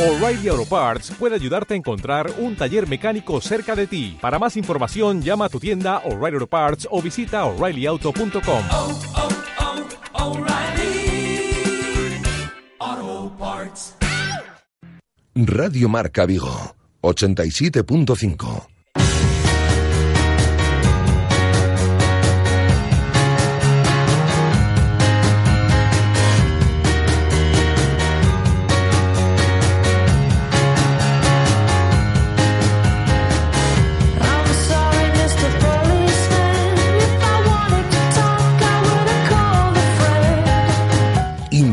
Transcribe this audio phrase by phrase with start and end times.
[0.00, 4.16] O'Reilly Auto Parts puede ayudarte a encontrar un taller mecánico cerca de ti.
[4.18, 8.64] Para más información, llama a tu tienda O'Reilly Auto Parts o visita oreillyauto.com.
[8.70, 8.98] oh,
[12.80, 13.94] oh, Parts.
[15.34, 18.79] Radio Marca Vigo, 87.5.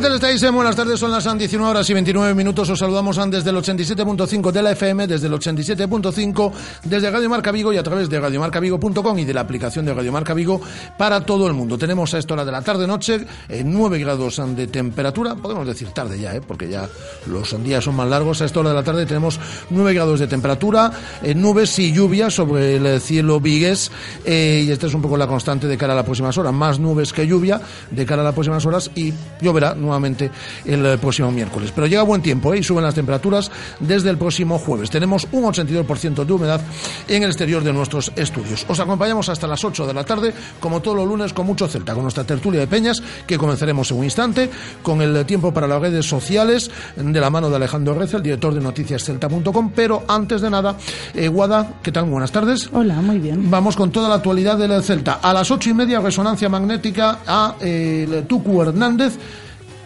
[0.00, 0.50] ¿Qué tal estáis?
[0.50, 2.70] Buenas tardes, son las 19 horas y 29 minutos.
[2.70, 6.52] Os saludamos desde el 87.5 de la FM, desde el 87.5
[6.84, 10.10] desde Radio Marca Vigo y a través de radiomarcavigo.com y de la aplicación de Radio
[10.10, 10.58] Marca Vigo
[10.96, 11.76] para todo el mundo.
[11.76, 16.18] Tenemos a esta hora de la tarde-noche eh, 9 grados de temperatura, podemos decir tarde
[16.18, 16.88] ya, eh, porque ya
[17.26, 18.40] los días son más largos.
[18.40, 20.92] A esta hora de la tarde tenemos 9 grados de temperatura,
[21.22, 23.92] eh, nubes y lluvia sobre el cielo vigués
[24.24, 26.54] eh, y esta es un poco la constante de cara a las próximas horas.
[26.54, 30.30] Más nubes que lluvia de cara a las próximas horas y lloverá nuevamente
[30.64, 31.72] el eh, próximo miércoles.
[31.74, 32.58] Pero llega buen tiempo ¿eh?
[32.58, 34.90] y suben las temperaturas desde el próximo jueves.
[34.90, 36.60] Tenemos un 82% de humedad
[37.08, 38.64] en el exterior de nuestros estudios.
[38.68, 41.94] Os acompañamos hasta las 8 de la tarde, como todos los lunes, con mucho Celta,
[41.94, 44.50] con nuestra tertulia de peñas, que comenzaremos en un instante,
[44.82, 48.54] con el tiempo para las redes sociales, de la mano de Alejandro Reza, el director
[48.54, 49.72] de noticiascelta.com.
[49.74, 50.76] Pero antes de nada,
[51.14, 52.04] eh, Guada, ¿qué tal?
[52.04, 52.70] Buenas tardes.
[52.72, 53.50] Hola, muy bien.
[53.50, 55.14] Vamos con toda la actualidad del Celta.
[55.22, 59.18] A las ocho y media, resonancia magnética a eh, Tucu Hernández,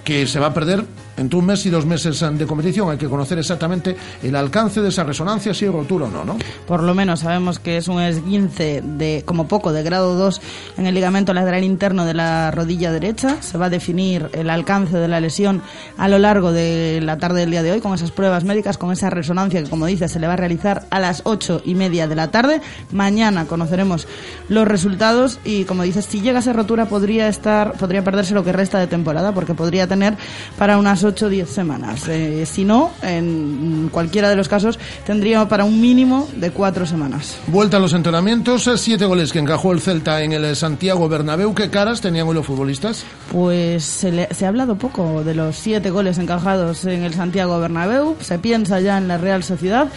[0.04, 0.84] que se va a perder
[1.16, 2.90] entre un mes y dos meses de competición.
[2.90, 6.36] Hay que conocer exactamente el alcance de esa resonancia, si es rotura o no, ¿no?
[6.66, 10.40] Por lo menos sabemos que es un esguince de, como poco, de grado 2
[10.78, 13.40] en el ligamento lateral interno de la rodilla derecha.
[13.40, 15.62] Se va a definir el alcance de la lesión
[15.98, 18.92] a lo largo de la tarde del día de hoy con esas pruebas médicas, con
[18.92, 22.08] esa resonancia que, como dice, se le va a realizar a las ocho y media
[22.08, 22.60] de la tarde.
[22.92, 24.08] Mañana conoceremos
[24.48, 28.44] los resultados y, como dices, si llega a ser rotura podría estar, podría perderse lo
[28.44, 30.16] que resta de temporada porque podría tener
[30.58, 32.08] para unas 8 o 10 semanas.
[32.08, 37.36] Eh, si no, en cualquiera de los casos, tendría para un mínimo de 4 semanas.
[37.48, 41.54] Vuelta a los entrenamientos, eh, siete goles que encajó el Celta en el Santiago Bernabéu.
[41.54, 43.04] ¿Qué caras tenían hoy los futbolistas?
[43.30, 47.58] Pues se, le- se ha hablado poco de los siete goles encajados en el Santiago
[47.60, 48.16] Bernabéu.
[48.20, 49.88] Se piensa ya en la Real Sociedad.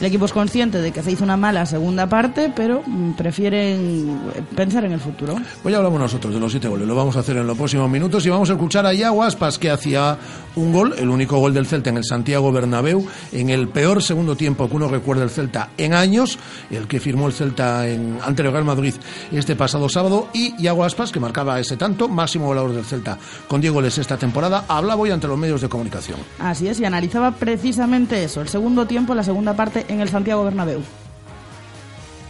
[0.00, 4.20] El equipo es consciente de que se hizo una mala segunda parte, pero mm, prefieren
[4.34, 5.34] eh, pensar en el futuro.
[5.62, 6.86] Pues ya hablamos nosotros de los siete goles.
[6.86, 9.58] Lo vamos a hacer en los próximos minutos y vamos a escuchar a Iago Aspas
[9.58, 10.16] que hacía
[10.54, 14.36] un gol, el único gol del Celta en el Santiago Bernabéu, en el peor segundo
[14.36, 16.38] tiempo que uno recuerda el Celta en años,
[16.70, 18.94] el que firmó el Celta en, ante el Real Madrid
[19.32, 23.60] este pasado sábado, y Iago Aspas, que marcaba ese tanto, máximo goleador del Celta con
[23.60, 26.18] 10 goles esta temporada, hablaba hoy ante los medios de comunicación.
[26.38, 30.44] Así es, y analizaba precisamente eso, el segundo tiempo, la segunda parte en el Santiago
[30.44, 30.82] Bernabéu.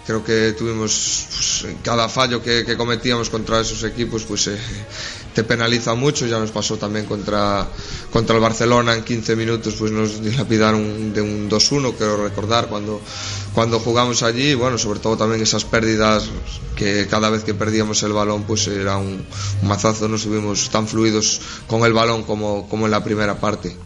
[0.09, 4.57] Creo que tuvimos pues, cada fallo que, cometíamos contra esos equipos, pues eh,
[5.35, 6.27] te penaliza mucho.
[6.27, 7.69] Ya nos pasó también contra,
[8.11, 13.03] contra el Barcelona en 15 minutos, pues nos dilapidaron de un 2-1, quiero recordar, cuando,
[13.53, 14.55] cuando jugamos allí.
[14.55, 16.25] Bueno, sobre todo también esas pérdidas
[16.75, 19.27] que cada vez que perdíamos el balón, pues era un,
[19.61, 20.09] un mazazo.
[20.09, 23.77] No estuvimos tan fluidos con el balón como, como en la primera parte.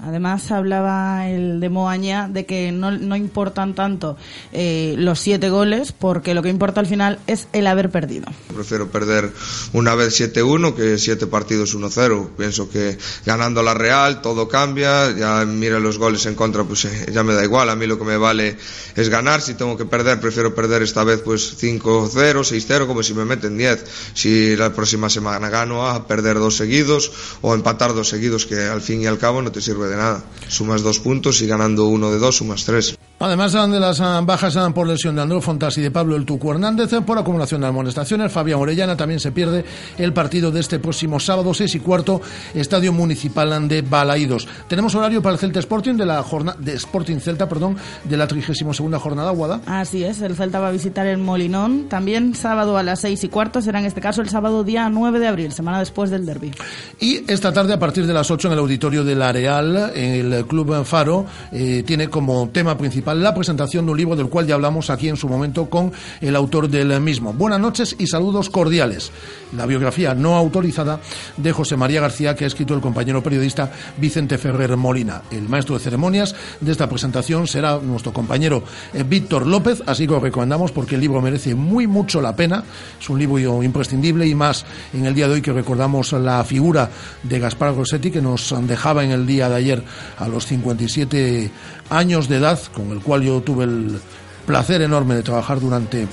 [0.00, 4.16] Además hablaba el de Moaña de que no, no importan tanto
[4.52, 8.26] eh, los siete goles porque lo que importa al final es el haber perdido.
[8.52, 9.30] Prefiero perder
[9.72, 12.30] una vez 7-1 que siete partidos 1-0.
[12.36, 15.12] Pienso que ganando la Real todo cambia.
[15.12, 17.70] Ya mira los goles en contra, pues eh, ya me da igual.
[17.70, 18.56] A mí lo que me vale
[18.96, 19.40] es ganar.
[19.42, 23.56] Si tengo que perder, prefiero perder esta vez pues 5-0, 6-0, como si me meten
[23.56, 23.84] 10.
[24.14, 28.82] Si la próxima semana gano a perder dos seguidos o empatar dos seguidos, que al
[28.82, 30.24] fin y al cabo no te sirve de nada.
[30.48, 32.98] Sumas dos puntos y ganando uno de dos sumas tres.
[33.20, 36.26] Además de las ah, bajas ah, por lesión de Andrés Fontas y de Pablo El
[36.26, 39.64] Tucu Hernández, eh, por acumulación de amonestaciones, Fabián Orellana también se pierde
[39.98, 42.20] el partido de este próximo sábado, 6 y cuarto,
[42.54, 44.48] Estadio Municipal de Balaídos.
[44.68, 48.26] Tenemos horario para el Celta Sporting de la jornada, de Sporting Celta, perdón, de la
[48.26, 49.60] 32 jornada, Guada.
[49.66, 53.28] Así es, el Celta va a visitar el Molinón también sábado a las seis y
[53.28, 56.50] cuarto, será en este caso el sábado día 9 de abril, semana después del derby.
[56.98, 60.44] Y esta tarde, a partir de las 8, en el auditorio de La Real, el
[60.46, 64.54] Club Faro eh, tiene como tema principal la presentación de un libro del cual ya
[64.54, 67.32] hablamos aquí en su momento con el autor del mismo.
[67.34, 69.12] Buenas noches y saludos cordiales.
[69.54, 71.00] La biografía no autorizada
[71.36, 75.22] de José María García que ha escrito el compañero periodista Vicente Ferrer Molina.
[75.30, 80.12] El maestro de ceremonias de esta presentación será nuestro compañero eh, Víctor López, así que
[80.12, 82.64] lo recomendamos porque el libro merece muy mucho la pena.
[83.00, 86.90] Es un libro imprescindible y más en el día de hoy que recordamos la figura
[87.22, 89.84] de Gaspar Rossetti que nos dejaba en el día de ayer
[90.18, 91.50] a los 57
[91.90, 94.00] años de edad, con el cual yo tuve el
[94.46, 96.06] placer enorme de trabajar durante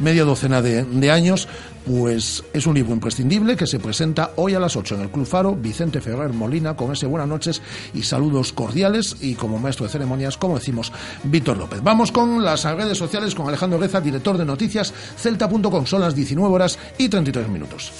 [0.00, 1.48] media docena de, de años,
[1.86, 5.26] pues es un libro imprescindible que se presenta hoy a las 8 en el Club
[5.26, 9.92] Faro, Vicente Ferrer Molina, con ese buenas noches y saludos cordiales y como maestro de
[9.92, 10.92] ceremonias, como decimos,
[11.24, 11.82] Víctor López.
[11.82, 15.86] Vamos con las redes sociales con Alejandro Reza, director de noticias, celta.com.
[15.86, 17.92] Son las 19 horas y 33 minutos.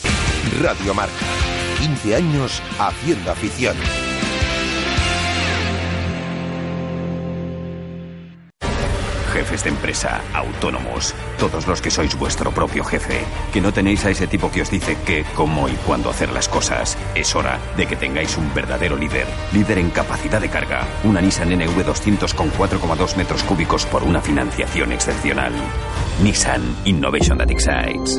[0.63, 1.13] Radio Marca.
[1.79, 3.77] 15 años haciendo afición.
[9.45, 13.21] Jefes de empresa, autónomos, todos los que sois vuestro propio jefe,
[13.53, 16.49] que no tenéis a ese tipo que os dice qué, cómo y cuándo hacer las
[16.49, 16.97] cosas.
[17.15, 19.27] Es hora de que tengáis un verdadero líder.
[19.53, 20.89] Líder en capacidad de carga.
[21.05, 25.53] Una Nissan NV200 con 4,2 metros cúbicos por una financiación excepcional.
[26.23, 28.19] Nissan Innovation That Excites.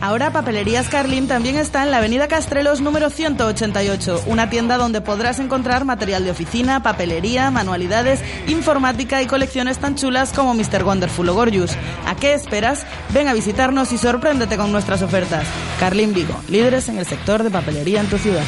[0.00, 5.38] Ahora Papelerías Carlin también está en la Avenida Castrelos número 188, una tienda donde podrás
[5.38, 10.84] encontrar material de oficina, papelería, manualidades, informática y colecciones tan chulas como Mr.
[10.84, 11.76] Wonderful o Gorgeous.
[12.06, 12.86] ¿A qué esperas?
[13.10, 15.46] Ven a visitarnos y sorpréndete con nuestras ofertas.
[15.80, 18.44] Carlin Vigo, líderes en el sector de papelería en tu ciudad.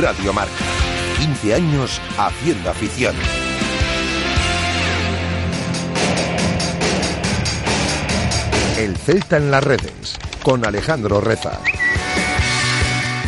[0.00, 0.52] Radio Marca.
[1.18, 3.14] 15 años haciendo afición.
[8.82, 11.60] El Celta en las redes, con Alejandro Reza.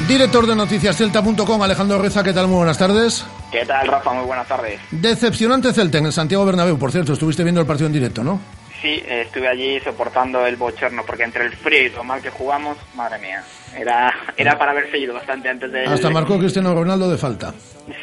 [0.08, 2.48] Director de noticias celta.com, Alejandro Reza, ¿qué tal?
[2.48, 3.24] Muy buenas tardes.
[3.52, 4.12] ¿Qué tal, Rafa?
[4.14, 4.80] Muy buenas tardes.
[4.90, 8.40] Decepcionante Celta en el Santiago Bernabéu, por cierto, estuviste viendo el partido en directo, ¿no?
[8.84, 12.28] Sí, eh, estuve allí soportando el bochorno, porque entre el frío y lo mal que
[12.28, 13.42] jugamos, madre mía,
[13.74, 15.86] era, era para haberse ido bastante antes de...
[15.86, 17.54] Hasta marcó Cristiano Ronaldo de falta.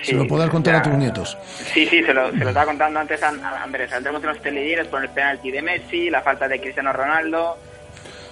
[0.02, 1.38] Se lo podrás contar a tus nietos.
[1.72, 3.92] Sí, sí, se lo, se lo estaba contando antes a, a Andrés.
[3.92, 7.60] Entramos en los telediarios por el penalti de Messi, la falta de Cristiano Ronaldo.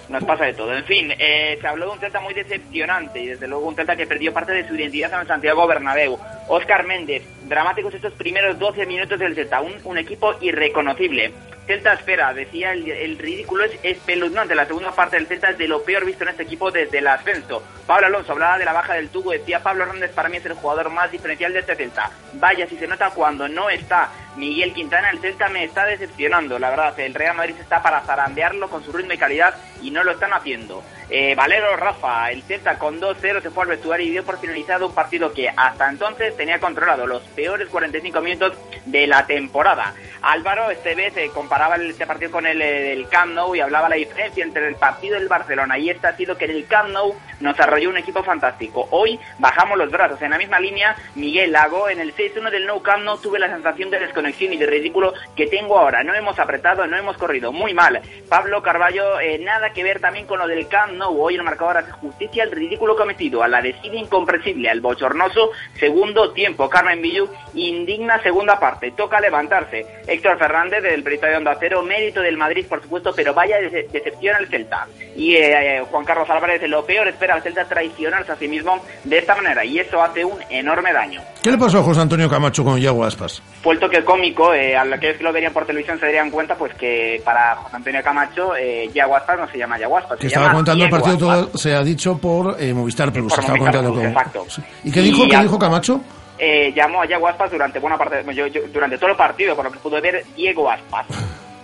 [0.08, 0.76] Nos pasa de todo.
[0.76, 3.94] En fin, eh, se habló de un Celta muy decepcionante y desde luego un Celta
[3.94, 6.18] que perdió parte de su identidad en el Santiago Bernabéu.
[6.48, 11.32] Óscar Méndez, dramáticos estos primeros 12 minutos del Celta, un, un equipo irreconocible.
[11.66, 14.54] Celta espera, decía el, ridículo es espeluznante.
[14.54, 17.06] La segunda parte del Celta es de lo peor visto en este equipo desde el
[17.06, 17.62] ascenso.
[17.86, 20.54] Pablo Alonso hablaba de la baja del tubo, decía Pablo Hernández para mí es el
[20.54, 22.10] jugador más diferencial de este Celta.
[22.34, 26.70] Vaya, si se nota cuando no está Miguel Quintana, el Celta me está decepcionando, la
[26.70, 26.98] verdad.
[26.98, 30.32] El Real Madrid está para zarandearlo con su ritmo y calidad y no lo están
[30.32, 30.82] haciendo.
[31.12, 34.86] Eh, Valero Rafa, el Celta con 2-0 se fue al vestuario y dio por finalizado
[34.86, 38.52] un partido que hasta entonces tenía controlado los peores 45 minutos
[38.84, 39.92] de la temporada.
[40.22, 43.88] Álvaro este vez eh, comparaba este partido con el eh, del Camp Nou y hablaba
[43.88, 46.90] la diferencia entre el partido del Barcelona y este ha sido que en el Camp
[46.90, 48.86] Nou nos arrolló un equipo fantástico.
[48.92, 50.22] Hoy bajamos los brazos.
[50.22, 53.48] En la misma línea, Miguel Lago en el 6-1 del Nou Camp Nou tuve la
[53.48, 56.04] sensación de desconexión y de ridículo que tengo ahora.
[56.04, 57.50] No hemos apretado, no hemos corrido.
[57.50, 58.00] Muy mal.
[58.28, 61.20] Pablo Carballo, eh, nada que ver también con lo del Camp Nou.
[61.20, 66.30] Hoy el marcador hace justicia al ridículo cometido, a la desidia incomprensible, al bochornoso segundo
[66.32, 66.68] tiempo.
[66.68, 68.92] Carmen Villú, indigna segunda parte.
[68.92, 69.84] Toca levantarse.
[70.06, 73.88] Héctor Fernández del periodista de Onda Cero, mérito del Madrid, por supuesto, pero vaya dece-
[73.90, 74.86] decepción al Celta.
[75.16, 78.84] Y eh, eh, Juan Carlos Álvarez, lo peor espera al Celta traicionarse a sí mismo
[79.04, 81.20] de esta manera, y eso hace un enorme daño.
[81.42, 83.42] ¿Qué le pasó a José Antonio Camacho con Iago Aspas?
[83.62, 86.54] Fue el toque cómico, eh, a los que lo verían por televisión se darían cuenta
[86.54, 90.46] pues que para José Antonio Camacho, eh, Yaguaspas no se llama Yaguaspas, Que se estaba
[90.46, 91.46] llama contando el Diego partido, Aspas.
[91.50, 93.32] todo se ha dicho por eh, Movistar Plus.
[93.32, 94.46] Por Movistar Plus, con- exacto.
[94.84, 96.00] ¿Y qué dijo, Y qué dijo Camacho?
[96.38, 99.64] Eh, llamó a Yago Aspas durante buena parte, yo- yo- durante todo el partido, por
[99.66, 101.06] lo que pude ver, Diego Aspas.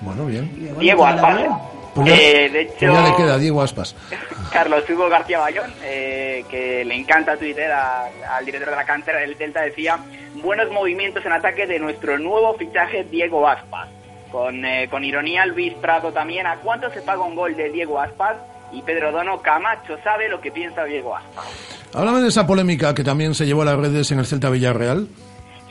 [0.02, 0.76] Bueno, bien.
[0.78, 1.46] Diego Aspas.
[1.94, 3.96] Pues ya, Eh, de pues hecho, ya le queda Diego Aspas.
[4.52, 9.36] Carlos Hugo García Bayón, eh, que le encanta Twitter al director de la cantera del
[9.38, 9.98] Delta, decía
[10.34, 13.88] buenos movimientos en ataque de nuestro nuevo fichaje Diego Aspas.
[14.30, 17.98] Con, eh, con ironía Luis Prado también, ¿a cuánto se paga un gol de Diego
[17.98, 18.36] Aspas?
[18.76, 21.46] Y Pedro Dono Camacho sabe lo que piensa Diego Aspas.
[21.94, 25.08] Háblame de esa polémica que también se llevó a las redes en el Celta Villarreal.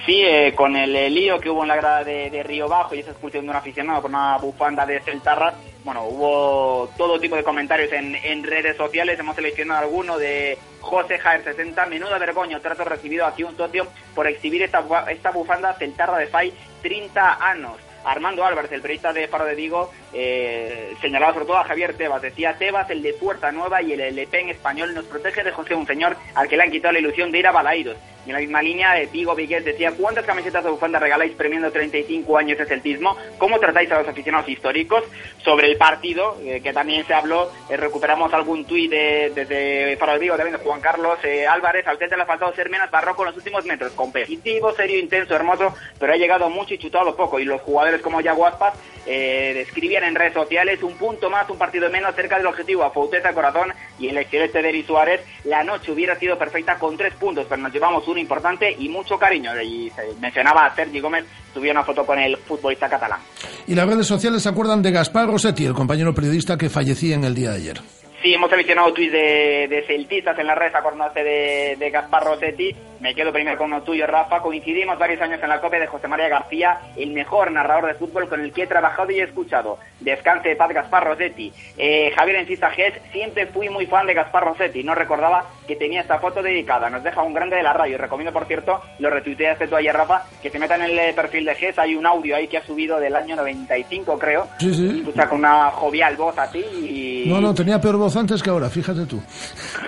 [0.08, 2.96] Sí, eh, con el, eh, lío que hubo en la grada de, de Río Bajo
[2.96, 7.36] y esa expulsión de un aficionado por una bufanda de Celtarra, bueno, hubo todo tipo
[7.36, 9.20] de comentarios en, en redes sociales.
[9.20, 11.86] Hemos seleccionado alguno de José Jair 60.
[11.86, 17.48] Menuda vergoña, trato recibido aquí un socio por exhibir esta bufanda Celtarra de Fai 30
[17.48, 17.85] años.
[18.06, 22.22] Armando Álvarez, el periodista de Faro de Vigo, eh, señalaba sobre todo a Javier Tebas.
[22.22, 25.76] Decía, Tebas, el de Puerta Nueva y el Le Pen español, nos protege de José,
[25.76, 27.98] un señor al que le han quitado la ilusión de ir a Balaidos.
[28.26, 31.72] Y en la misma línea, eh, Vigo Vigués decía, ¿cuántas camisetas de bufanda regaláis premiando
[31.72, 33.16] 35 años de celtismo?
[33.38, 35.04] ¿Cómo tratáis a los aficionados históricos?
[35.44, 40.14] Sobre el partido, eh, que también se habló, eh, recuperamos algún tuit de, desde Faro
[40.14, 43.24] de Vigo, también de Juan Carlos eh, Álvarez, al le ha faltado ser menos barroco
[43.24, 47.40] en los últimos metros, competitivo, serio, intenso, hermoso, pero ha llegado mucho y chutado poco.
[47.40, 48.74] Y los jugadores como Yago Aspas
[49.06, 52.92] eh, describían en redes sociales un punto más, un partido menos cerca del objetivo a
[52.92, 55.22] Fauteza Corazón y el excelente de Eri Suárez.
[55.44, 59.52] La noche hubiera sido perfecta con tres puntos, pero nos llevamos importante y mucho cariño.
[59.62, 63.20] Y se mencionaba a Sergi Gómez, subió una foto con el futbolista catalán.
[63.68, 67.24] Y las redes sociales se acuerdan de Gaspar Rossetti, el compañero periodista que fallecía en
[67.24, 67.82] el día de ayer.
[68.22, 72.76] Sí, hemos seleccionado tweets de, de celtistas en la red, acordándose de, de Gaspar Rossetti.
[73.06, 74.42] Me quedo primero con uno tuyo, Rafa.
[74.42, 78.28] Coincidimos varios años en la copia de José María García, el mejor narrador de fútbol
[78.28, 79.78] con el que he trabajado y he escuchado.
[80.00, 81.54] Descanse de paz, Gaspar Rossetti.
[81.78, 84.84] Eh, Javier Encista Gés, siempre fui muy fan de Gaspar Rossetti.
[84.84, 86.90] No recordaba que tenía esta foto dedicada.
[86.90, 88.00] Nos deja un grande de la radio.
[88.00, 91.46] Recomiendo, por cierto, lo retuiteaste tú ayer, Rafa, que se metan en el eh, perfil
[91.46, 91.78] de Gés.
[91.78, 94.48] Hay un audio ahí que ha subido del año 95, creo.
[94.58, 95.02] Sí, sí.
[95.02, 97.24] Escucha con una jovial voz a ti y...
[97.28, 99.22] No, no, tenía peor voz antes que ahora, fíjate tú.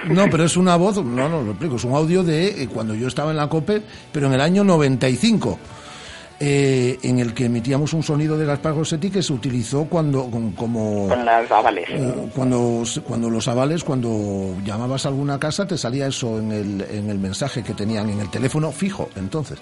[0.05, 2.93] No, pero es una voz, no, no, lo explico, es un audio de eh, cuando
[2.93, 5.59] yo estaba en la COPE, pero en el año 95,
[6.39, 10.51] eh, en el que emitíamos un sonido de Gaspar Rossetti que se utilizó cuando, con-
[10.51, 11.07] como...
[11.07, 11.85] Con las avales.
[11.89, 16.81] eh, cuando, cuando los avales, cuando llamabas a alguna casa, te salía eso en el,
[16.91, 19.57] en el mensaje que tenían en el teléfono fijo, entonces.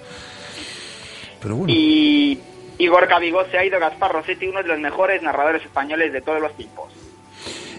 [1.42, 1.74] Pero bueno.
[1.74, 2.40] Y
[2.78, 6.42] Igor Cabigó se ha ido Gaspar Rossetti, uno de los mejores narradores españoles de todos
[6.42, 6.92] los tiempos.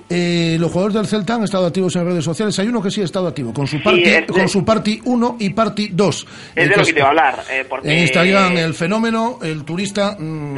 [0.08, 2.56] Eh, los jugadores del Celta han estado activos en redes sociales.
[2.60, 5.36] Hay uno que sí ha estado activo, con su party, este- con su party 1
[5.40, 6.26] y party 2.
[6.54, 7.42] Es Eh, de que lo que te iba a hablar.
[7.50, 10.56] eh, porque, En Instagram, el fenómeno, el turista mm.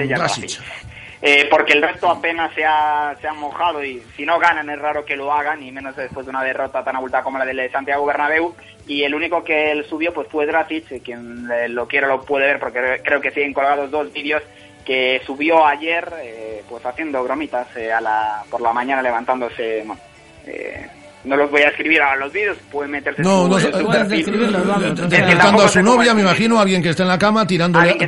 [1.20, 4.78] Eh, porque el resto apenas se ha, se han mojado y si no ganan es
[4.78, 7.68] raro que lo hagan y menos después de una derrota tan abultada como la de
[7.72, 8.54] Santiago Bernabéu
[8.86, 12.22] y el único que él subió pues fue Drasic, eh, quien eh, lo quiera lo
[12.24, 14.42] puede ver porque creo que siguen colgados dos vídeos
[14.88, 20.00] que subió ayer eh, pues haciendo bromitas eh, a la, por la mañana levantándose bueno,
[20.47, 20.87] eh,
[21.25, 23.90] no los voy a escribir ahora los vídeos pueden meterse No, en no, su, no,
[23.90, 24.25] perfil.
[24.25, 27.99] describirlos, a su novia, me imagino, alguien que está en la cama tirándole,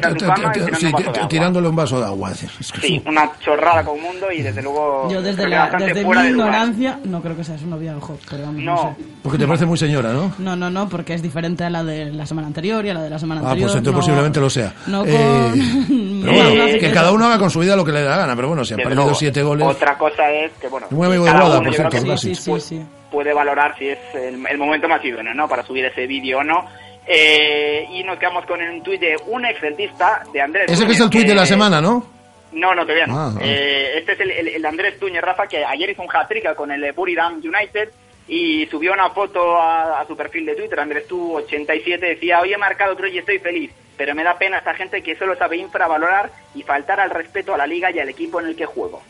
[1.28, 2.32] tirándole un vaso de agua.
[2.32, 6.98] Sí, una chorrada con un mundo y desde luego Yo desde, la, desde mi ignorancia
[7.04, 8.96] no creo que sea su novia, ojo, pero vamos, no.
[9.22, 10.32] Porque te parece muy señora, ¿no?
[10.38, 13.02] No, no, no, porque es diferente a la de la semana anterior y a la
[13.02, 13.68] de la semana Ah, anterior.
[13.68, 14.72] pues entonces no- posiblemente lo sea.
[14.86, 16.20] No Eh, con...
[16.22, 18.00] pero bueno, no, no, que no, cada uno haga con su vida lo que le
[18.00, 18.34] dé la gana.
[18.34, 19.14] Pero bueno, si han perdido luego.
[19.14, 19.66] siete goles.
[19.66, 22.34] Otra cosa es que, bueno, Muy amigo de uno por cierto, Drasic.
[22.34, 22.82] Sí, sí, sí.
[23.10, 25.46] puede valorar si es el, el momento más idóneo, ¿no?
[25.48, 26.64] Para subir ese vídeo o no.
[27.06, 30.70] Eh, y nos quedamos con un tuit de un exceltista de Andrés.
[30.70, 32.06] Ese que es el tuit de la semana, ¿no?
[32.52, 33.18] No, no, todavía no.
[33.18, 33.40] Ah, ah.
[33.42, 36.54] Eh, este es el, el- el de Andrés Túñez, Rafa, que ayer hizo un hat-trick
[36.54, 37.90] con el Buridam United
[38.32, 42.52] y subió una foto a, a su perfil de Twitter, Andrés Tú 87, decía, hoy
[42.52, 45.56] he marcado otro y estoy feliz, pero me da pena esta gente que solo sabe
[45.56, 49.02] infravalorar y faltar al respeto a la liga y al equipo en el que juego.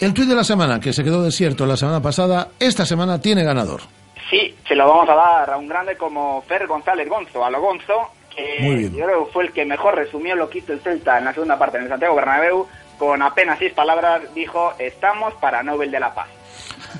[0.00, 3.44] El tuit de la semana, que se quedó desierto la semana pasada, esta semana tiene
[3.44, 3.82] ganador.
[4.30, 7.60] Sí, se lo vamos a dar a un grande como Fer González Gonzo, a lo
[7.60, 8.94] Gonzo, que Muy bien.
[8.96, 11.34] yo creo que fue el que mejor resumió lo que hizo el Celta en la
[11.34, 16.00] segunda parte en el Santiago Bernabéu, con apenas seis palabras dijo, estamos para Nobel de
[16.00, 16.28] la Paz.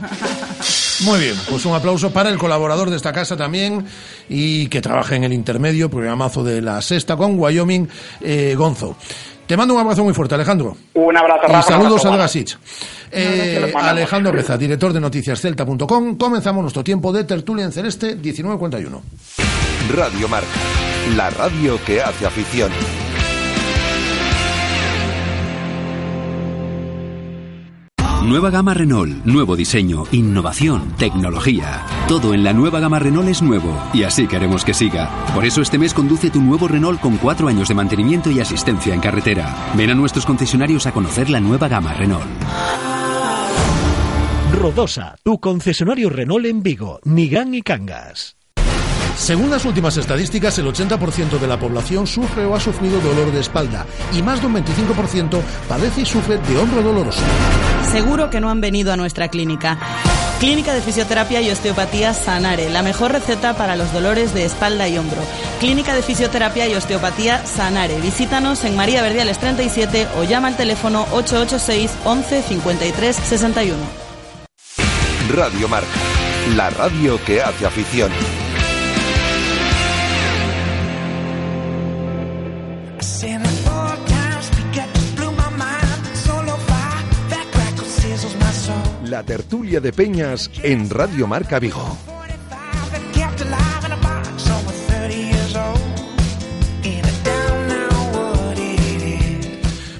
[1.04, 3.86] Muy bien, pues un aplauso para el colaborador de esta casa también
[4.28, 7.88] y que trabaja en el intermedio, programazo de la sexta con Wyoming,
[8.20, 8.96] eh, Gonzo.
[9.46, 10.76] Te mando un abrazo muy fuerte, Alejandro.
[10.94, 12.58] Un abrazo, Y saludos un a abrazo, Drasic.
[13.12, 13.72] Eh.
[13.74, 16.16] Alejandro Reza, director de noticiascelta.com.
[16.18, 19.00] Comenzamos nuestro tiempo de tertulia en celeste 19.41.
[19.94, 20.48] Radio Marca,
[21.16, 22.70] la radio que hace afición.
[28.28, 31.86] Nueva gama Renault, nuevo diseño, innovación, tecnología.
[32.08, 35.08] Todo en la nueva gama Renault es nuevo y así queremos que siga.
[35.34, 38.92] Por eso este mes conduce tu nuevo Renault con cuatro años de mantenimiento y asistencia
[38.92, 39.72] en carretera.
[39.74, 42.26] Ven a nuestros concesionarios a conocer la nueva gama Renault.
[44.52, 48.36] Rodosa, tu concesionario Renault en Vigo, Nigán y Cangas.
[49.16, 53.40] Según las últimas estadísticas, el 80% de la población sufre o ha sufrido dolor de
[53.40, 57.22] espalda y más de un 25% padece y sufre de hombro doloroso.
[57.90, 59.78] Seguro que no han venido a nuestra clínica.
[60.40, 64.96] Clínica de Fisioterapia y Osteopatía Sanare, la mejor receta para los dolores de espalda y
[64.98, 65.20] hombro.
[65.58, 68.00] Clínica de Fisioterapia y Osteopatía Sanare.
[68.00, 73.76] Visítanos en María Verdiales 37 o llama al teléfono 886 11 53 61.
[75.34, 75.88] Radio Marca,
[76.56, 78.12] la radio que hace afición.
[89.18, 91.82] La tertulia de Peñas en Radio Marca Vigo.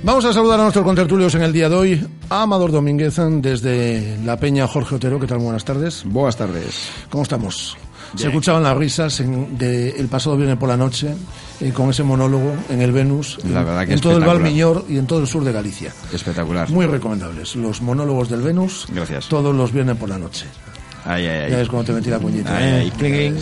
[0.04, 2.08] Vamos a saludar a nuestros contertulios en el día de hoy.
[2.30, 5.18] A Amador Domínguez desde La Peña Jorge Otero.
[5.18, 5.38] ¿Qué tal?
[5.38, 6.04] Buenas tardes.
[6.04, 6.88] Buenas tardes.
[7.10, 7.76] ¿Cómo estamos?
[8.16, 11.14] Se escuchaban las risas en- de el pasado viernes por la noche
[11.60, 14.24] eh, con ese monólogo en el Venus, La en- verdad que en todo el.
[14.24, 15.92] Valmiñor y en todo el sur de Galicia.
[16.12, 16.70] Espectacular.
[16.70, 17.56] Muy recomendables.
[17.56, 19.28] Los monólogos del Venus, Gracias.
[19.28, 20.46] todos los viernes por la noche.
[21.04, 21.50] Ay, ay, ay.
[21.50, 22.56] Ya ves cómo te metí la puñita.
[22.56, 23.32] Ay, ¿eh?
[23.36, 23.38] ay.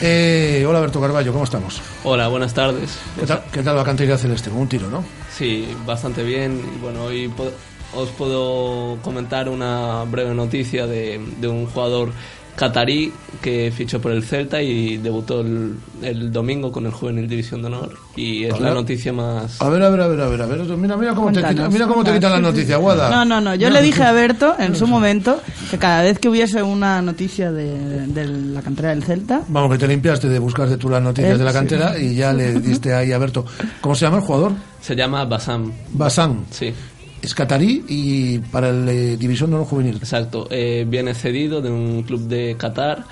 [0.00, 1.80] Eh, hola, Berto Carballo, ¿cómo estamos?
[2.04, 2.98] Hola, buenas tardes.
[3.18, 4.48] ¿Qué tal, qué tal la cantería celeste?
[4.50, 5.02] Un tiro, ¿no?
[5.36, 6.60] Sí, bastante bien.
[6.76, 7.50] Y bueno, hoy po-
[7.96, 12.12] os puedo comentar una breve noticia de, de un jugador
[12.58, 17.60] catarí que fichó por el Celta y debutó el, el domingo con el Juvenil División
[17.62, 17.96] de Honor.
[18.16, 19.62] Y es la noticia más...
[19.62, 20.58] A ver, a ver, a ver, a ver, a ver.
[20.76, 23.10] Mira, mira cómo te, Cuéntanos, mira cómo te quitan la noticia, Guada.
[23.10, 23.54] No, no, no.
[23.54, 27.52] Yo le dije a Berto en su momento que cada vez que hubiese una noticia
[27.52, 31.34] de, de la cantera del Celta, Vamos, que te limpiaste de buscarte tú las noticias
[31.36, 31.56] Eh, de la sí.
[31.58, 33.44] cantera y ya le diste ahí a Berto.
[33.80, 34.52] ¿Cómo se llama el jugador?
[34.80, 35.72] Se llama Basam.
[35.92, 36.44] Basán.
[36.50, 36.74] Sí.
[37.22, 39.96] Es catarí y para el eh, División de Honor Juvenil.
[39.96, 43.04] Exacto, eh, viene cedido de un club de Qatar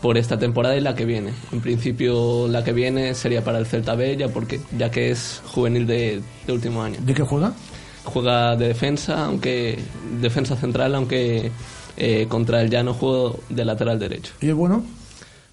[0.00, 1.32] por esta temporada y la que viene.
[1.52, 5.42] En principio la que viene sería para el Celta B, ya, porque, ya que es
[5.46, 6.96] juvenil de, de último año.
[7.00, 7.52] ¿De qué juega?
[8.04, 9.78] Juega de defensa, aunque
[10.20, 11.50] defensa central, aunque
[11.96, 14.32] eh, contra el llano juego de lateral derecho.
[14.40, 14.82] ¿Y es bueno?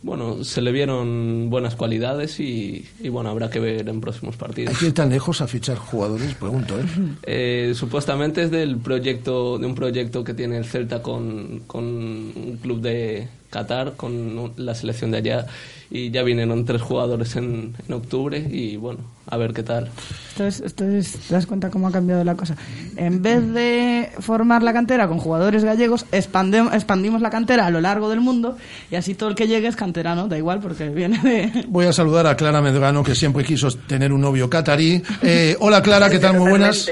[0.08, 4.40] Bueno, se le vieron buenas cualidades y, y bueno, habrá que ver en próximos Hay
[4.40, 4.78] partidos.
[4.78, 6.84] que ir tan lejos a fichar jugadores, pregunto, ¿eh?
[7.24, 12.58] Eh, supuestamente es del proyecto de un proyecto que tiene el Celta con, con un
[12.62, 15.46] club de Qatar con un- la selección de allá
[15.90, 19.90] y ya vinieron tres jugadores en, en octubre y bueno a ver qué tal
[20.30, 22.56] esto es, esto es- te das cuenta cómo ha cambiado la cosa.
[22.98, 27.80] En vez de formar la cantera con jugadores gallegos, expandem- expandimos la cantera a lo
[27.82, 28.58] largo del mundo
[28.92, 31.66] y así todo el que llegue es canterano, da igual porque viene de...
[31.70, 35.02] Voy a saludar a Clara Medrano, que siempre quiso tener un novio catarí.
[35.24, 36.38] Eh, hola, Clara, ¿qué tal?
[36.38, 36.92] Muy buenas.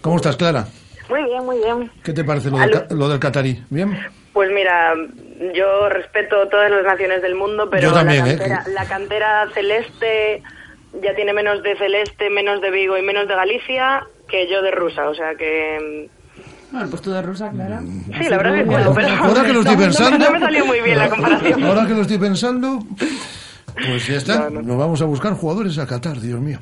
[0.00, 0.66] ¿Cómo estás, Clara?
[1.10, 1.90] Muy bien, muy bien.
[2.02, 3.62] ¿Qué te parece lo del, ca- lo del catarí?
[3.68, 3.96] ¿Bien?
[4.32, 4.94] Pues mira,
[5.54, 8.36] yo respeto todas las naciones del mundo, pero Yo también, la, ¿eh?
[8.38, 10.42] cantera, la cantera celeste
[11.02, 14.70] ya tiene menos de celeste, menos de Vigo y menos de Galicia que yo de
[14.70, 16.08] rusa, o sea que...
[16.70, 17.80] Bueno, pues tú de rusa, Clara.
[17.80, 19.08] Sí, la verdad que bueno, pero...
[19.24, 20.18] Ahora que lo estoy pensando...
[20.18, 21.64] No me salió muy bien la comparación.
[21.64, 22.78] Ahora que lo estoy pensando...
[23.74, 26.58] Pues ya está, nos vamos a buscar jugadores a Qatar, Dios mío.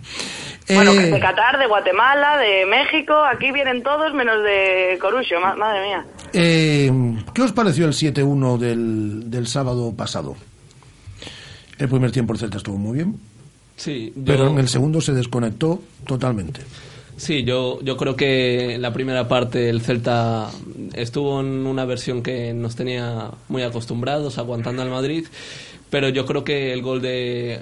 [0.69, 5.57] Bueno, Eh, de Qatar, de Guatemala, de México, aquí vienen todos menos de Corucho, ma-
[5.57, 6.07] madre mía.
[6.33, 6.91] eh,
[7.35, 10.37] ¿Qué os pareció el 7-1 del, del sábado pasado?
[11.79, 13.17] El primer tiempo el Celta estuvo muy bien,
[13.77, 16.61] sí yo- pero en el segundo se desconectó totalmente.
[17.17, 20.51] Sí, yo, yo creo que en la primera parte el Celta
[20.95, 25.27] estuvo en una versión que nos tenía muy acostumbrados, aguantando al Madrid,
[25.91, 27.61] pero yo creo que el gol de,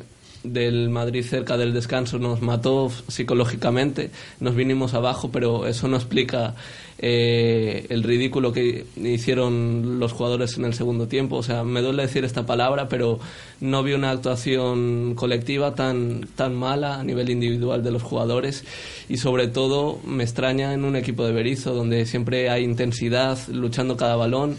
[0.52, 4.10] del Madrid cerca del descanso nos mató psicológicamente,
[4.40, 6.54] nos vinimos abajo, pero eso no explica
[6.98, 11.36] eh, el ridículo que hicieron los jugadores en el segundo tiempo.
[11.36, 13.18] O sea, me duele decir esta palabra, pero
[13.60, 18.64] no vi una actuación colectiva tan, tan mala a nivel individual de los jugadores
[19.08, 23.96] y sobre todo me extraña en un equipo de Berizzo donde siempre hay intensidad luchando
[23.96, 24.56] cada balón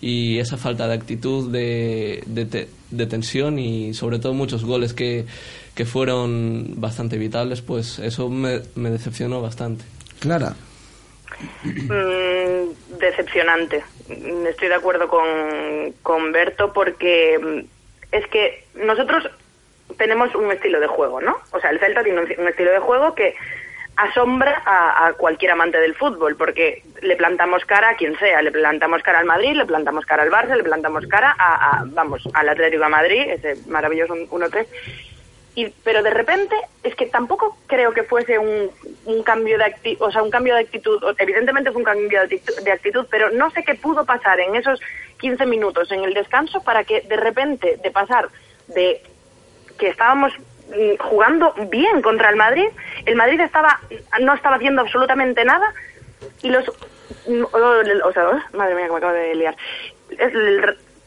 [0.00, 5.26] y esa falta de actitud, de, de, de tensión y sobre todo muchos goles que,
[5.74, 9.84] que fueron bastante evitables, pues eso me, me decepcionó bastante.
[10.20, 10.54] Clara.
[11.64, 13.82] Mm, decepcionante.
[14.48, 19.30] Estoy de acuerdo con, con Berto porque mm, es que nosotros
[19.96, 21.36] tenemos un estilo de juego, ¿no?
[21.52, 23.34] O sea, el Celta tiene un, un estilo de juego que
[24.00, 28.50] asombra a, a cualquier amante del fútbol porque le plantamos cara a quien sea, le
[28.50, 32.48] plantamos cara al Madrid, le plantamos cara al Barça, le plantamos cara a, vamos, al
[32.48, 34.66] Atlético de Madrid, ese maravilloso 1-3
[35.54, 38.70] y pero de repente es que tampoco creo que fuese un,
[39.04, 42.24] un cambio de actitud, o sea, un cambio de actitud, evidentemente fue un cambio de
[42.24, 44.80] actitud, de actitud, pero no sé qué pudo pasar en esos
[45.18, 48.28] 15 minutos en el descanso para que de repente de pasar
[48.68, 49.02] de
[49.78, 50.32] que estábamos
[50.98, 52.68] jugando bien contra el Madrid,
[53.06, 53.80] el Madrid estaba
[54.20, 55.72] no estaba haciendo absolutamente nada
[56.42, 56.64] y los
[57.28, 59.56] mm, o, o sea, oh, madre mía, que me acabo de liar.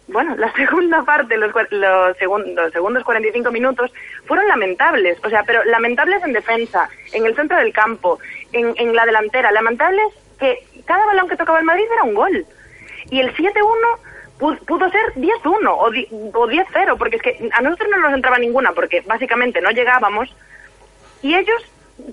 [0.08, 3.91] Bueno, la segunda parte, los, los, segun- los segundos 45 minutos,
[4.26, 5.17] fueron lamentables.
[5.23, 8.19] O sea, pero lamentables en defensa, en el centro del campo,
[8.52, 9.52] en, en la delantera.
[9.52, 10.06] Lamentables
[10.39, 12.45] que cada balón que tocaba el Madrid era un gol.
[13.10, 13.97] Y el 7-1 pu-
[14.39, 18.37] pudo ser 10-1 o, di- o 10-0, porque es que a nosotros no nos entraba
[18.37, 20.35] ninguna, porque básicamente no llegábamos.
[21.21, 21.61] Y ellos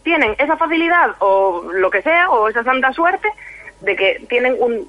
[0.05, 3.29] tienen esa facilidad o lo que sea, o esa santa suerte,
[3.81, 4.87] de que tienen un,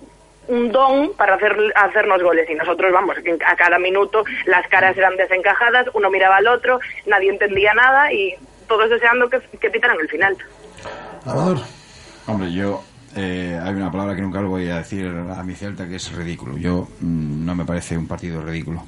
[0.48, 2.50] un don para hacer, hacernos goles.
[2.50, 3.16] Y nosotros, vamos,
[3.48, 8.36] a cada minuto las caras eran desencajadas, uno miraba al otro, nadie entendía nada y
[8.68, 10.38] todos deseando que, que pitaran el final.
[11.26, 11.58] Amador.
[12.28, 12.84] Hombre, yo.
[13.16, 16.12] Eh, hay una palabra que nunca lo voy a decir a mi Celta que es
[16.12, 16.58] ridículo.
[16.58, 18.84] Yo mm, no me parece un partido ridículo.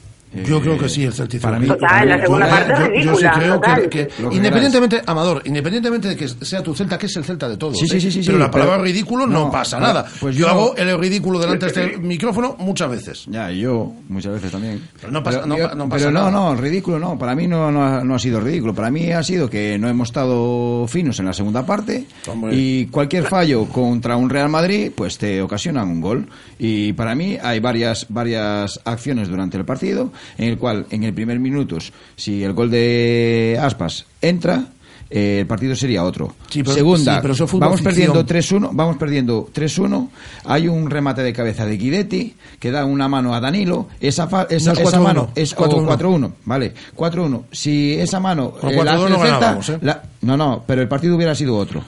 [0.45, 1.67] Yo creo que sí, el Celta hizo para mí-.
[1.67, 3.89] Total, la segunda Yo- parte yo- sí creo que- total.
[3.89, 7.47] que, Lo que independientemente, Amador, independientemente de que sea tu Celta, que es el Celta
[7.49, 7.77] de todos.
[7.77, 8.01] Sí, sí, ¿eh?
[8.01, 10.05] sí, sí, Pero sí, la palabra pero- ridículo no, no, pasa nada.
[10.19, 13.25] pues yo yo- hago el ridículo delante de este micrófono muchas veces.
[13.27, 14.81] Ya, y yo muchas veces también.
[14.99, 16.31] Pero no pasa- no yo- no pasa pero no, nada.
[16.31, 17.17] no, ridículo no.
[17.19, 18.73] Para mí no, no, ha, no ha sido ridículo.
[18.73, 22.55] Para mí ha sido que no hemos estado finos en la segunda parte Hombre.
[22.55, 26.27] y cualquier fallo contra un Real Madrid pues te ocasionan un gol.
[26.59, 31.13] Y para mí hay varias, varias acciones durante el partido en el cual en el
[31.13, 31.77] primer minuto,
[32.15, 34.65] si el gol de Aspas entra,
[35.09, 36.33] eh, el partido sería otro.
[36.49, 40.09] Sí, pero- Segunda, sí, pero eso vamos perdiendo 3-1, vamos perdiendo 3-1,
[40.45, 44.47] hay un remate de cabeza de Guidetti que da una mano a Danilo, esa, fa-
[44.49, 45.83] esa, No es esa 4-1, mano es 4-1.
[45.83, 47.43] o 4-1, vale, 4-1.
[47.51, 49.77] Si esa mano eh, la 4-2 hace no Celta, ¿eh?
[49.81, 51.83] la- no, no, pero el partido hubiera sido otro.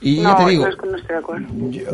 [0.00, 1.46] Y no, ya te digo, eso es que no estoy de acuerdo.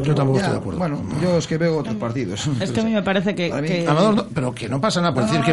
[0.02, 0.78] Yo tampoco ya, estoy de acuerdo.
[0.78, 2.48] Bueno, yo es que veo otros partidos.
[2.60, 3.50] Es que a mí me parece que...
[3.50, 5.46] que- Amador, no, pero que no pasa nada por decir que,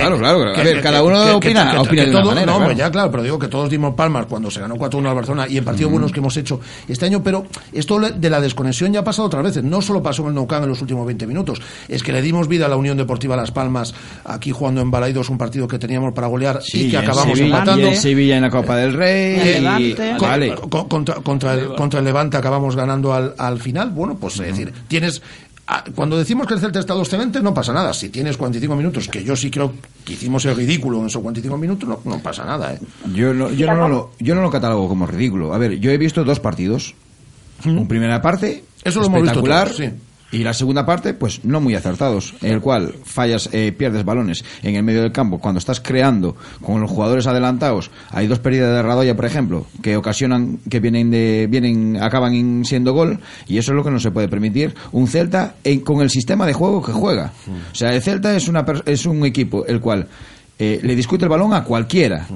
[0.00, 2.72] Claro, claro, a ver, cada uno opina- opina de una todo- manera, No, claro.
[2.72, 5.58] ya claro, pero digo que todos dimos palmas cuando se ganó 4-1 al Barcelona y
[5.58, 5.94] en partidos Mm.
[5.94, 9.42] buenos que hemos hecho este año, pero esto de la desconexión ya ha pasado otras
[9.44, 9.62] veces.
[9.64, 12.22] No solo pasó en el Nou Camp en los últimos 20 minutos, es que le
[12.22, 13.92] dimos vida a la Unión Deportiva Las Palmas
[14.24, 17.56] aquí jugando en Balaidos un partido que teníamos para golear Sí, y que acabamos Sevilla,
[17.58, 17.86] empatando.
[17.86, 19.60] y en Sevilla en la Copa del Rey.
[19.60, 20.54] Y- vale.
[20.68, 23.90] con- contra, contra el, contra el Levante acabamos ganando al, al final.
[23.90, 25.22] Bueno, pues es decir, tienes.
[25.66, 27.92] ah, Cuando decimos que el Celta está excelente, no pasa nada.
[27.92, 29.72] Si tienes 45 minutos, que yo sí creo
[30.04, 32.72] que hicimos el ridículo en esos 45 minutos, no, no pasa nada.
[32.74, 32.78] ¿eh?
[33.14, 35.54] Yo no, yo, no lo, yo no lo catalogo como ridículo.
[35.54, 36.94] A ver, yo he visto dos partidos.
[37.64, 39.90] Un primera parte Eso lo hemos visto todos, sí.
[40.32, 44.44] Y la segunda parte, pues no muy acertados, en el cual fallas, eh, pierdes balones
[44.62, 47.90] en el medio del campo cuando estás creando con los jugadores adelantados.
[48.10, 52.64] Hay dos pérdidas de Radoya, por ejemplo, que ocasionan que vienen de vienen acaban en-
[52.64, 56.00] siendo gol y eso es lo que no se puede permitir un Celta en- con
[56.00, 57.32] el sistema de juego que juega.
[57.72, 60.06] O sea, el Celta es una es un equipo el cual
[60.58, 62.26] eh, le discute el balón a cualquiera.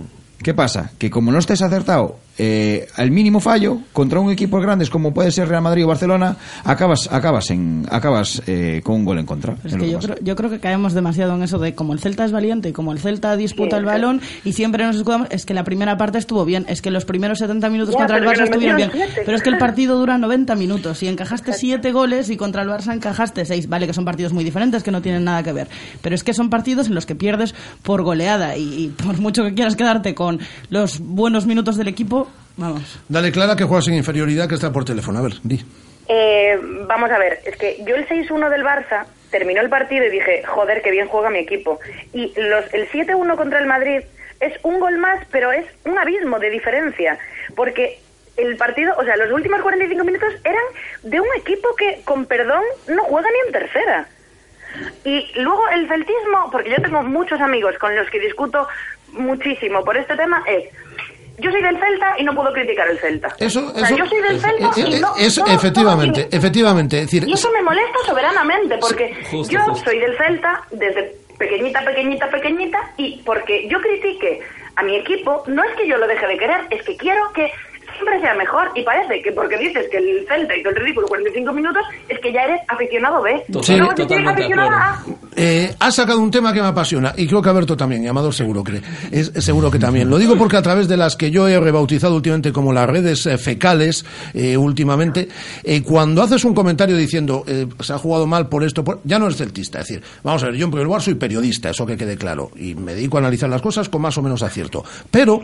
[0.43, 0.91] ¿Qué pasa?
[0.99, 5.31] Que como no estés acertado eh, al mínimo fallo contra un equipo grandes como puede
[5.31, 9.57] ser Real Madrid o Barcelona, acabas acabas en acabas eh, con un gol en contra.
[9.65, 12.01] Es Es que yo creo, yo creo que caemos demasiado en eso de como el
[12.01, 15.47] Celta es valiente y como el Celta disputa el balón y siempre nos escudamos, es
[15.47, 18.25] que la primera parte estuvo bien, es que los primeros 70 minutos Ya, contra el
[18.25, 19.23] Barça estuvieron bien, siete.
[19.25, 22.69] pero es que el partido dura 90 minutos y encajaste 7 goles y contra el
[22.69, 25.69] Barça encajaste 6, vale que son partidos muy diferentes que no tienen nada que ver,
[26.03, 29.45] pero es que son partidos en los que pierdes por goleada y, y por mucho
[29.45, 32.24] que quieras quedarte con los buenos minutos del equipo,
[32.57, 33.01] vamos.
[33.09, 35.19] Dale, Clara, que juegas en inferioridad, que está por teléfono.
[35.19, 35.65] A ver, di.
[36.09, 40.11] Eh, vamos a ver, es que yo el 6-1 del Barça terminó el partido y
[40.11, 41.81] dije, joder, qué bien juega mi equipo.
[42.13, 44.03] Y los, el 7-1 contra el Madrid
[44.41, 47.19] es un gol más, pero es un abismo de diferencia.
[47.57, 47.99] Porque
[48.37, 50.65] el partido, o sea, los últimos 45 minutos eran
[51.03, 54.09] de un equipo que, con perdón, no juega ni en tercera.
[55.05, 58.67] Y luego el celtismo, porque yo tengo muchos amigos con los que discuto
[59.13, 60.65] muchísimo por este tema, es
[61.39, 63.29] yo soy del Celta y no puedo criticar el Celta.
[63.39, 66.29] Eso, o sea, eso- yo soy del Celta eh, y no, eso, no- no- efectivamente,
[66.31, 66.97] efectivamente.
[67.01, 69.85] Es decir, y eso me molesta soberanamente, porque justo, yo justo.
[69.91, 74.41] soy del Celta desde pequeñita, pequeñita, pequeñita, y porque yo critique
[74.77, 77.51] a mi equipo, no es que yo lo deje de querer, es que quiero que
[77.95, 81.53] siempre sea mejor, y parece que porque dices que el Celta hizo el ridículo 45
[81.53, 83.37] minutos, es que ya eres aficionado B.
[83.47, 83.53] Sí.
[83.53, 85.05] Luego si eres Totalmente de aficionado A,
[85.37, 88.63] Eh, has sacado un tema que me apasiona y creo que Alberto también y seguro
[88.63, 88.81] que
[89.41, 90.09] seguro que también.
[90.09, 93.27] Lo digo porque a través de las que yo he rebautizado últimamente como las redes
[93.27, 95.29] eh, fecales eh, últimamente
[95.85, 97.45] cuando haces un comentario diciendo
[97.81, 100.47] se ha jugado mal por esto por- ya no es celtista es decir vamos a
[100.47, 103.21] ver yo en primer lugar soy periodista eso que quede claro y me dedico a
[103.21, 104.85] analizar las cosas con más o menos acierto.
[105.11, 105.43] Pero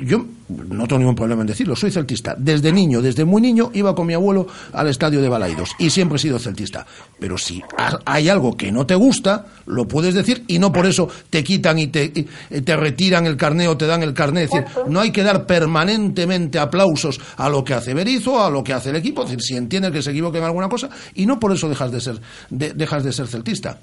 [0.00, 2.36] yo no tengo ningún problema en decirlo soy celtista.
[2.38, 6.16] Desde niño desde muy niño iba con mi abuelo al estadio de Balaidos y siempre
[6.16, 6.86] he sido celtista.
[7.18, 10.72] Pero si ha- hay algo que no te gusta gusta, lo puedes decir y no
[10.72, 14.02] por eso te quitan y te, y- y te retiran el carné o te dan
[14.02, 14.44] el carné.
[14.44, 18.62] Es decir, no hay que dar permanentemente aplausos a lo que hace Berizzo, a lo
[18.62, 19.22] que hace el equipo.
[19.22, 21.90] Es decir, si entiendes que se equivoca en alguna cosa y no por eso dejas
[21.92, 23.78] de ser, de- dejas de ser celtista.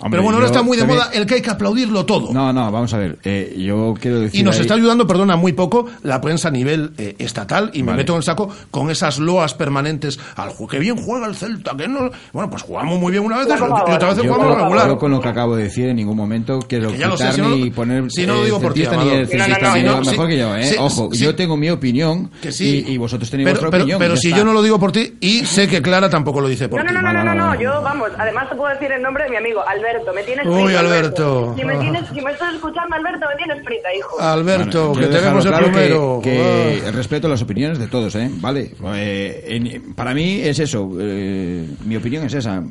[0.00, 2.32] Hombre, Pero bueno, ahora está muy de también- moda el que hay que aplaudirlo todo.
[2.32, 3.18] No, no, vamos a ver.
[3.24, 4.40] eh, yo quiero decir.
[4.40, 7.82] Y nos ahí- está ayudando, perdona, muy poco la prensa a nivel eh, estatal y
[7.82, 7.98] me Vale.
[8.02, 11.86] meto en el saco con esas loas permanentes al que bien juega el Celta, que
[11.88, 14.88] no, bueno, pues jugamos muy bien una vez y otra vez Yo jugamos con, regular.
[14.88, 17.34] yo con lo que acabo de decir en ningún momento quiero Que lo sé, quitar
[17.34, 20.00] si no ni lo- poner si no lo eh, digo por ti, No, no, no,
[20.00, 20.64] no, mejor que yo, ¿eh?
[20.64, 21.18] sí, Ojo, sí.
[21.24, 22.84] yo tengo mi opinión Que sí.
[22.88, 23.98] y, y vosotros tenéis Pero, vuestra pero- opinión.
[23.98, 26.68] pero si yo no lo digo por ti y sé que Clara tampoco lo dice
[26.68, 26.94] por No, ti.
[26.94, 29.30] no, no, no, no, no, no, yo, vamos, además te puedo decir el nombre de
[29.30, 31.54] mi amigo, Alberto, me tienes Uy, frita, Alberto.
[31.58, 34.20] Si me, tienes, si me estás escuchando, Alberto, me tienes frita, hijo.
[34.20, 36.20] Alberto, Bueno, que tenemos el claro primero.
[36.22, 36.90] Que, que Ah.
[36.92, 38.30] respeto las opiniones de todos, ¿eh?
[38.40, 38.72] Vale.
[38.94, 40.90] Eh, en- para mí es eso.
[41.00, 42.62] eh, mi opinión es esa.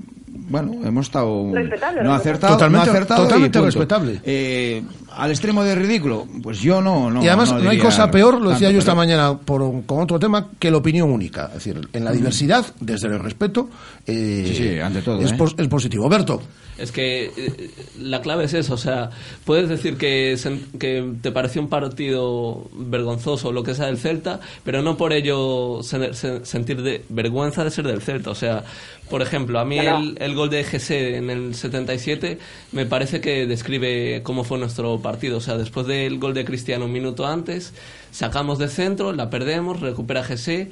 [0.45, 1.51] Bueno, hemos estado.
[1.53, 4.19] Respetable, no acertado, Totalmente- no acertado totalmente respetable.
[4.23, 4.83] Eh,
[5.15, 7.09] al extremo de ridículo, pues yo no.
[7.09, 9.85] no y además no, hay cosa peor, lo decía tanto, yo esta pero- mañana por,
[9.85, 11.45] con otro tema, que la opinión única.
[11.47, 13.69] Es decir, en la diversidad, desde el respeto,
[14.05, 15.37] eh, Sí, sí, ante todo, es, ¿eh?
[15.57, 16.09] es positivo.
[16.09, 16.41] Berto,
[16.77, 19.11] Es que eh, la clave es eso, o sea,
[19.45, 20.35] puedes decir que,
[20.79, 25.79] que te pareció un partido vergonzoso lo que sea del Celta, pero no por ello
[25.81, 28.31] sen- sen- sentir de, vergüenza de ser del Celta.
[28.31, 28.63] O sea,
[29.09, 29.99] por ejemplo, a mí Claro.
[29.99, 32.39] el, el gol de GC en el 77
[32.71, 35.37] me parece que describe cómo fue nuestro partido.
[35.37, 37.73] O sea, después del gol de Cristiano un minuto antes,
[38.11, 40.71] sacamos de centro, la perdemos, recupera GC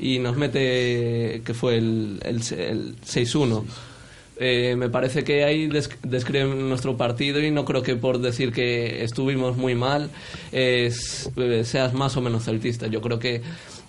[0.00, 3.62] y nos mete, que fue el, el, el 6-1.
[4.38, 8.52] Eh, me parece que ahí des- describen nuestro partido y no creo que por decir
[8.52, 10.10] que estuvimos muy mal
[10.52, 10.90] eh,
[11.64, 12.86] seas más o menos celtista.
[12.86, 13.40] Yo creo que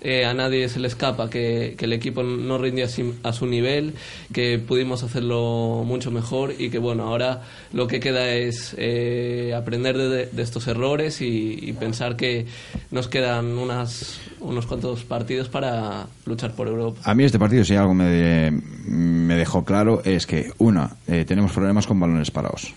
[0.01, 2.85] eh, a nadie se le escapa que, el equipo no rindió
[3.23, 3.93] a, su nivel,
[4.33, 9.97] que pudimos hacerlo mucho mejor y que bueno, ahora lo que queda es eh, aprender
[9.97, 12.47] de, estos errores y, pensar que
[12.89, 17.01] nos quedan unas, unos cuantos partidos para luchar por Europa.
[17.03, 18.51] A mí este partido, si algo me,
[18.87, 22.73] me dejó claro, es que, una, eh, tenemos problemas con balones parados.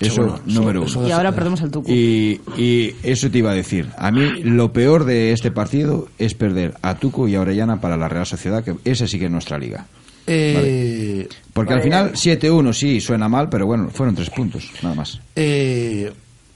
[0.00, 1.08] Eso, Seguro, número eso uno.
[1.08, 1.90] Y ahora perdemos el tucu.
[1.90, 3.88] Y, y eso te iba a decir.
[3.98, 7.96] A mí lo peor de este partido es perder a Tuco y a Orellana para
[7.98, 9.86] la Real Sociedad, que esa sí que es nuestra liga.
[10.26, 15.20] eh, Porque al final 7-1 sí suena mal, pero bueno, fueron tres puntos, nada más.
[15.36, 16.10] eh,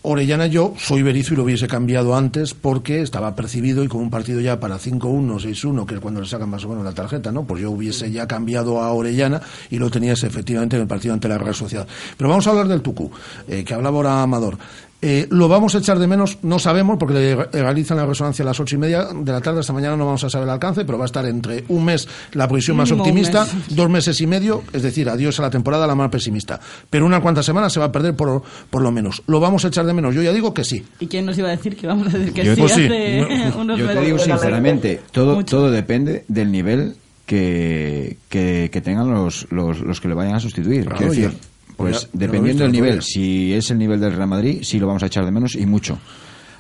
[0.07, 4.11] Orellana yo soy Berizzo y lo hubiese cambiado antes porque estaba percibido y con un
[4.11, 5.01] partido ya para 5-1,
[5.41, 7.45] 6-1, que es cuando le sacan más o menos la tarjeta, ¿no?
[7.45, 9.41] Pues yo hubiese ya cambiado a Orellana
[9.71, 11.89] y lo tenías efectivamente en el partido ante la Real Sociedad.
[12.19, 13.11] Pero vamos a hablar del Tucu,
[13.49, 14.59] eh, que hablaba ahora Amador.
[15.07, 18.47] Eh, lo vamos a echar de menos, no sabemos, porque le realizan la resonancia a
[18.47, 19.61] las ocho y media de la tarde.
[19.61, 22.09] Esta mañana no vamos a saber el alcance, pero va a estar entre un mes
[22.33, 23.77] la previsión más optimista, mes.
[23.77, 26.59] dos meses y medio, es decir, adiós a la temporada, la más pesimista.
[26.89, 29.23] Pero unas cuantas semanas se va a perder por, por lo menos.
[29.27, 30.15] ¿Lo vamos a echar de menos?
[30.15, 30.83] Yo ya digo que sí.
[31.01, 32.85] ¿Y quién nos iba a decir que vamos a decir que Yo- sí pues sí.
[32.87, 39.11] hace unos Yo te digo sinceramente, todo, todo depende del nivel que, que, que tengan
[39.11, 40.85] los, los, los que le vayan a sustituir.
[40.85, 41.39] Claro, Quiero ya- decir,
[41.77, 45.07] pues dependiendo del nivel, si es el nivel del Real Madrid, sí lo vamos a
[45.07, 45.99] echar de menos y mucho.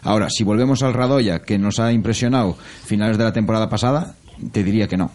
[0.02, 4.16] Ahora, si volvemos al Radoya, que nos ha impresionado finales de la temporada pasada,
[4.52, 5.10] te diría que no.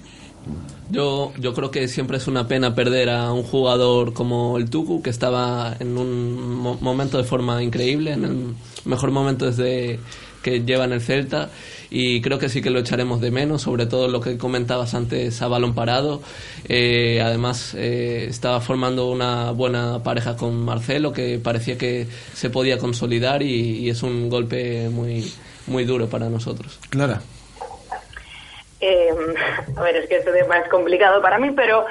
[0.91, 5.03] Yo, yo creo que siempre es una pena perder a un jugador como el Tucu,
[5.03, 8.37] que estaba en un mo- momento de forma increíble, en el
[8.85, 9.99] mejor momento desde
[10.41, 11.49] que lleva en el Celta,
[11.89, 15.41] y creo que sí que lo echaremos de menos, sobre todo lo que comentabas antes
[15.41, 16.21] a balón parado.
[16.67, 22.77] Eh, además, eh, estaba formando una buena pareja con Marcelo, que parecía que se podía
[22.77, 25.31] consolidar, y, y es un golpe muy,
[25.67, 26.79] muy duro para nosotros.
[26.89, 27.21] Clara.
[28.81, 29.09] Eh,
[29.75, 31.85] a ver, es que este tema es complicado para mí, pero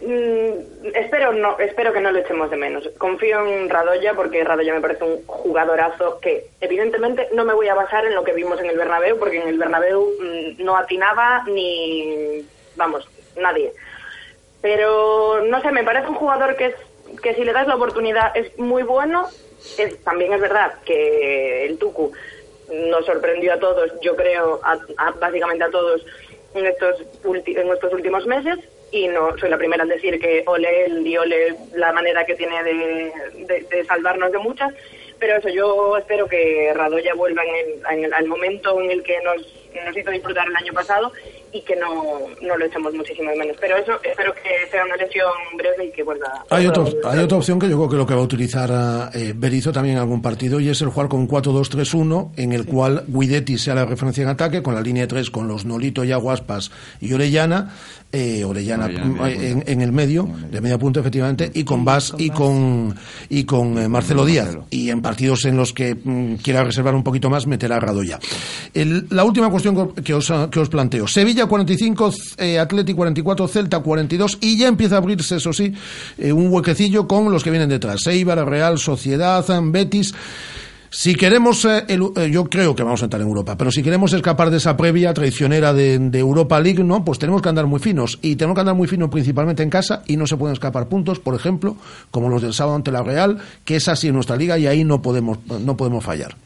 [0.00, 2.88] mm, espero no espero que no lo echemos de menos.
[2.98, 7.74] Confío en Radoya porque Radoya me parece un jugadorazo que evidentemente no me voy a
[7.74, 11.44] basar en lo que vimos en el Bernabéu porque en el Bernabéu mm, no atinaba
[11.46, 12.44] ni
[12.76, 13.72] vamos, nadie.
[14.62, 16.74] Pero no sé, me parece un jugador que es
[17.22, 19.28] que si le das la oportunidad es muy bueno.
[19.78, 22.12] Es, también es verdad que el Tucu
[22.70, 26.04] nos sorprendió a todos, yo creo, a, a- básicamente a todos
[26.54, 28.58] en estos, ulti- en estos últimos meses.
[28.94, 32.36] Y no soy la primera en decir que ole él y ole la manera que
[32.36, 33.12] tiene de,
[33.68, 34.72] de- salvarnos de muchas.
[35.18, 39.02] Pero eso, yo espero que Radoya vuelva en el, en el- al momento en el
[39.02, 41.10] que nos, nos hizo disfrutar el año pasado
[41.52, 41.92] y que no,
[42.42, 43.56] no lo echamos muchísimo de menos.
[43.60, 46.26] Pero eso, espero que sea una lesión breve y que vuelva.
[46.50, 49.10] Hay, otro- a- hay otra opción que yo creo que lo que va a utilizar
[49.14, 52.66] eh, Berizzo también en algún partido y es el jugar con un 4-2-3-1 en el
[52.66, 56.04] cual Guidetti sea la referencia en ataque con la línea de tres con los Nolito,
[56.04, 57.72] Yaguaspas y Orellana,
[58.12, 59.30] eh, Orellana, Orellana, punta.
[59.30, 62.94] en, en el medio, de media punta efectivamente, y con Bas y con,
[63.28, 64.56] y con eh, Marcelo Díaz.
[64.70, 68.18] Y en partidos en los que mm, quiera reservar un poquito más, meterá a Radoya.
[68.72, 69.63] El- la última cuestión
[70.04, 71.06] que os, que os planteo.
[71.06, 75.72] Sevilla 45, eh, Atleti 44, Celta 42 y ya empieza a abrirse, eso sí,
[76.18, 78.06] eh, un huequecillo con los que vienen detrás.
[78.06, 80.14] Eibar, Real, Sociedad, Betis.
[80.90, 83.82] Si queremos, eh, el- eh, yo creo que vamos a entrar en Europa, pero si
[83.82, 87.04] queremos escapar de esa previa traicionera de, de Europa League, ¿no?
[87.04, 88.20] Pues tenemos que andar muy finos.
[88.22, 91.18] Y tenemos que andar muy finos principalmente en casa y no se pueden escapar puntos,
[91.18, 91.76] por ejemplo,
[92.12, 94.84] como los del sábado ante la Real, que es así en nuestra liga y ahí
[94.84, 96.36] no podemos, no podemos fallar.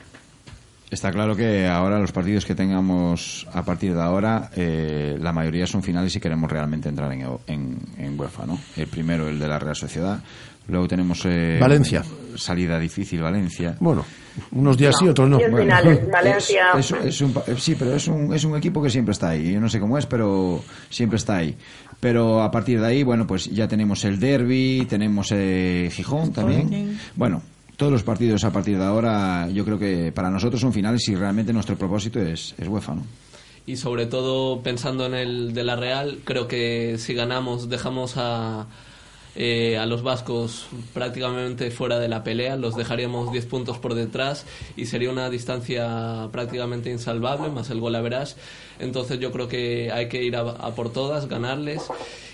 [0.91, 5.67] Está claro que ahora los partidos que tengamos a partir de ahora, eh, la mayoría
[5.67, 8.59] son finales si queremos realmente entrar en, en, en UEFA, ¿no?
[8.75, 10.19] El primero, el de la Real Sociedad.
[10.69, 11.21] Luego tenemos...
[11.27, 12.03] eh, Valencia.
[12.37, 13.77] Salida difícil, Valencia.
[13.81, 14.05] Bueno,
[14.53, 15.37] unos días sí, otros no.
[15.39, 16.67] Bueno, finales, Valencia.
[16.79, 19.31] es- es- es un pa- sí, pero es un, es un equipo que siempre está
[19.31, 19.53] ahí.
[19.53, 21.55] Yo no sé cómo es, pero siempre está ahí.
[22.01, 26.99] Pero a partir de ahí, bueno, pues ya tenemos el derby, tenemos eh, Gijón también.
[27.17, 27.43] Bueno,
[27.79, 31.15] todos los partidos a partir de ahora, yo creo que para nosotros son finales y
[31.15, 33.05] realmente nuestro propósito es, es UEFA, ¿no?
[33.69, 38.67] y sobre todo pensando en el de la Real, creo que si ganamos dejamos a,
[39.37, 44.47] eh, a los vascos prácticamente fuera de la pelea, los dejaríamos 10 puntos por detrás
[44.75, 48.37] y sería una distancia prácticamente insalvable, más el gol a verás.
[48.79, 51.89] Entonces yo creo que hay que ir a, a por todas, ganarles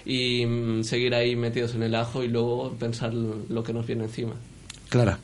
[0.06, 4.04] y mm, seguir ahí metidos en el ajo y luego pensar lo que nos viene
[4.04, 4.34] encima.
[4.88, 5.18] Clara.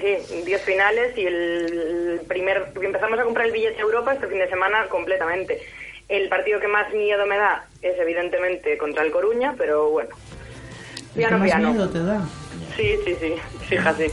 [0.00, 2.66] Sí, sí, 10 finales y el primer.
[2.80, 5.60] Empezamos a comprar el billete a Europa este fin de semana completamente.
[6.08, 10.10] El partido que más miedo me da es evidentemente contra el Coruña, pero bueno.
[11.14, 11.70] Piano, ¿Qué más piano.
[11.72, 12.22] miedo te da?
[12.76, 13.34] Sí, sí, sí,
[13.68, 14.10] fíjate.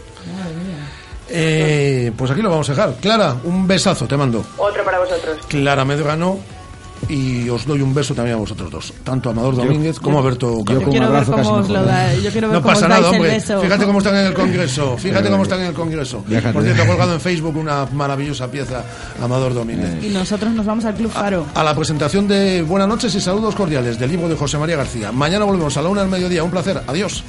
[1.30, 2.94] Eh, pues aquí lo vamos a dejar.
[3.02, 4.44] Clara, un besazo te mando.
[4.58, 5.46] Otro para vosotros.
[5.48, 6.40] Clara Medrano
[7.10, 10.22] y os doy un beso también a vosotros dos, tanto a Amador Domínguez como a
[10.22, 12.90] Berto Yo quiero ver cómo os lo da, yo quiero ver No cómo pasa os
[12.90, 13.32] dais nada, el hombre.
[13.34, 13.62] beso.
[13.62, 14.98] Fíjate cómo están en el Congreso.
[14.98, 16.24] Fíjate cómo están en el Congreso.
[16.28, 16.54] déjate.
[16.54, 18.84] Por cierto, he colgado en Facebook una maravillosa pieza
[19.22, 20.04] Amador Domínguez.
[20.04, 21.46] Y nosotros nos vamos al Club Faro.
[21.56, 25.12] A la presentación de Buenas noches y saludos cordiales del libro de José María García.
[25.12, 26.44] Mañana volvemos a la una del mediodía.
[26.44, 26.82] Un placer.
[26.88, 27.24] Adiós.